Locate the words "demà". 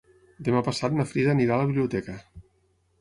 0.47-0.61